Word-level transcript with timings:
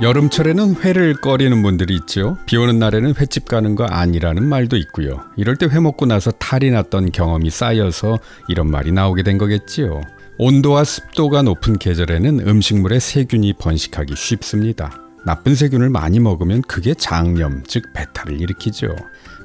여름철에는 0.00 0.76
회를 0.82 1.14
꺼리는 1.14 1.60
분들이 1.60 1.96
있죠. 1.96 2.38
비 2.46 2.56
오는 2.56 2.78
날에는 2.78 3.16
횟집 3.16 3.46
가는 3.48 3.74
거 3.74 3.84
아니라는 3.84 4.46
말도 4.48 4.76
있고요. 4.76 5.24
이럴 5.36 5.56
때 5.56 5.66
회 5.66 5.80
먹고 5.80 6.06
나서 6.06 6.30
탈이 6.30 6.70
났던 6.70 7.10
경험이 7.10 7.50
쌓여서 7.50 8.18
이런 8.48 8.70
말이 8.70 8.92
나오게 8.92 9.22
된 9.24 9.38
거겠지요. 9.38 10.00
온도와 10.38 10.84
습도가 10.84 11.42
높은 11.42 11.78
계절에는 11.78 12.46
음식물에 12.46 13.00
세균이 13.00 13.54
번식하기 13.54 14.14
쉽습니다. 14.16 15.07
나쁜 15.28 15.54
세균을 15.54 15.90
많이 15.90 16.20
먹으면 16.20 16.62
그게 16.62 16.94
장염, 16.94 17.62
즉 17.66 17.92
배탈을 17.92 18.40
일으키죠. 18.40 18.96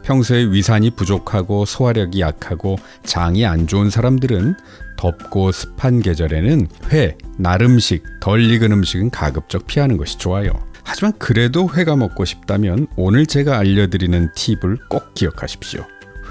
평소에 0.04 0.46
위산이 0.46 0.92
부족하고 0.92 1.66
소화력이 1.66 2.22
약하고 2.22 2.78
장이 3.04 3.46
안 3.46 3.68
좋은 3.68 3.90
사람들은 3.90 4.56
덥고 4.96 5.52
습한 5.52 6.02
계절에는 6.02 6.70
회, 6.94 7.18
날음식, 7.38 8.22
덜 8.22 8.50
익은 8.50 8.72
음식은 8.72 9.10
가급적 9.10 9.68
피하는 9.68 9.98
것이 9.98 10.18
좋아요. 10.18 10.54
하지만 10.86 11.12
그래도 11.20 11.70
회가 11.70 11.98
먹고 11.98 12.24
싶다면 12.24 12.88
오늘 12.96 13.26
제가 13.26 13.58
알려드리는 13.58 14.30
팁을 14.36 14.78
꼭 14.88 15.14
기억하십시오. 15.14 15.86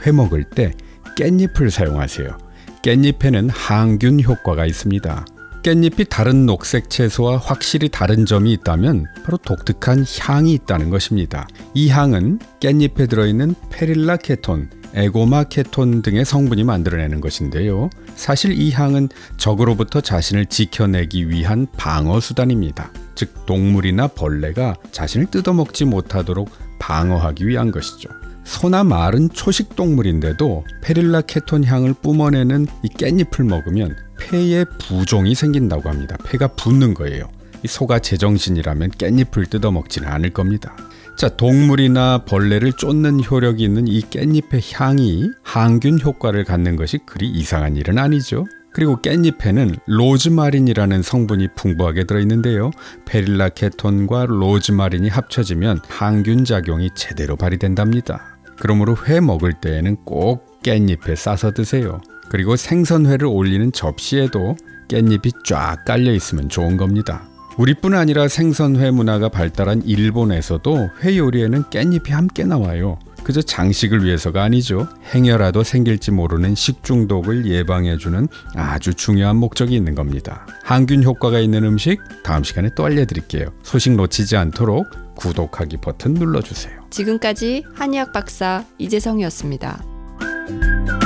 회 0.07 0.12
먹을 0.12 0.45
때 0.45 0.73
깻잎을 1.19 1.69
사용하세요. 1.69 2.39
깻잎에는 2.81 3.51
항균 3.53 4.23
효과가 4.23 4.65
있습니다. 4.65 5.27
깻잎이 5.62 6.09
다른 6.09 6.45
녹색 6.45 6.91
채소와 6.91 7.37
확실히 7.37 7.89
다른 7.89 8.27
점이 8.27 8.53
있다면 8.53 9.07
바로 9.25 9.39
독특한 9.39 10.05
향이 10.20 10.53
있다는 10.55 10.91
것입니다. 10.91 11.47
이 11.73 11.89
향은 11.89 12.41
깻잎에 12.59 13.09
들어있는 13.09 13.55
페릴라 13.70 14.17
케톤, 14.17 14.70
에고마 14.93 15.45
케톤 15.45 16.03
등의 16.03 16.25
성분이 16.25 16.65
만들어내는 16.65 17.20
것인데요. 17.20 17.91
사실 18.17 18.59
이 18.61 18.73
향은 18.73 19.09
적으로부터 19.37 20.01
자신을 20.01 20.47
지켜내기 20.47 21.30
위한 21.30 21.69
방어 21.77 22.19
수단입니다. 22.19 22.91
즉 23.15 23.47
동물이나 23.47 24.09
벌레가 24.09 24.75
자신을 24.91 25.27
뜯어먹지 25.27 25.84
못하도록 25.84 26.50
방어하기 26.81 27.47
위한 27.47 27.70
것이죠. 27.70 28.09
소나 28.44 28.83
말은 28.83 29.31
초식 29.31 29.77
동물인데도 29.77 30.65
페릴라 30.83 31.20
케톤 31.20 31.62
향을 31.62 31.94
뿜어내는 32.03 32.67
이 32.83 32.89
깻잎을 32.89 33.47
먹으면 33.47 33.97
폐에 34.23 34.65
부종이 34.78 35.34
생긴다고 35.34 35.89
합니다. 35.89 36.17
폐가 36.25 36.48
붓는 36.48 36.95
거예요. 36.95 37.28
이 37.65 37.69
소가 37.69 37.98
제정신이라면 37.98 38.91
깻잎을 38.92 39.51
뜯어먹지는 39.51 40.09
않을 40.09 40.31
겁니다. 40.31 40.77
자, 41.17 41.28
동물이나 41.28 42.25
벌레를 42.25 42.73
쫓는 42.73 43.23
효력이 43.23 43.62
있는 43.62 43.87
이 43.87 44.00
깻잎의 44.00 44.62
향이 44.75 45.31
항균 45.43 46.00
효과를 46.00 46.45
갖는 46.45 46.77
것이 46.77 46.98
그리 47.05 47.28
이상한 47.28 47.77
일은 47.77 47.98
아니죠. 47.98 48.47
그리고 48.73 49.00
깻잎에는 49.03 49.78
로즈마린이라는 49.87 51.03
성분이 51.03 51.48
풍부하게 51.56 52.05
들어있는데요. 52.05 52.70
페릴라 53.05 53.50
케톤과 53.50 54.27
로즈마린이 54.27 55.09
합쳐지면 55.11 55.81
항균 55.89 56.47
작용이 56.47 56.89
제대로 56.95 57.37
발휘된답니다. 57.37 58.39
그러므로 58.59 58.97
회 59.06 59.20
먹을 59.20 59.53
때에는 59.53 59.97
꼭 60.05 60.62
깻잎에 60.62 61.17
싸서 61.17 61.53
드세요. 61.53 62.00
그리고 62.33 62.56
생선회를 62.56 63.27
올리는 63.27 63.70
접시에도 63.72 64.56
깻잎이 64.88 65.44
쫙 65.44 65.84
깔려 65.84 66.14
있으면 66.14 66.48
좋은 66.48 66.78
겁니다. 66.78 67.28
우리뿐 67.58 67.92
아니라 67.92 68.27
생선회 68.27 68.91
문화가 68.91 69.28
발달한 69.28 69.83
일본에서도 69.83 70.88
회 71.03 71.19
요리에는 71.19 71.64
깻잎이 71.64 72.12
함께 72.12 72.44
나와요. 72.44 72.98
그저 73.22 73.42
장식을 73.42 74.03
위해서가 74.03 74.44
아니죠. 74.44 74.88
행여라도 75.14 75.62
생길지 75.62 76.12
모르는 76.12 76.55
식중독을 76.55 77.44
예방해주는 77.44 78.27
아주 78.55 78.94
중요한 78.94 79.36
목적이 79.36 79.77
있는 79.77 79.94
겁니다. 79.94 80.47
항균 80.62 81.05
효과가 81.05 81.38
있는 81.38 81.64
음식 81.64 82.00
다음 82.25 82.44
시간에 82.44 82.70
또 82.75 82.86
알려드릴게요. 82.86 83.53
소식 83.62 83.92
놓치지 83.92 84.38
않도록 84.38 84.86
구독하기 85.16 85.77
버튼 85.83 86.14
눌러주세요. 86.14 86.80
지금까지 86.88 87.64
한의학 87.75 88.14
박사 88.14 88.64
이재성이었습니다. 88.78 91.02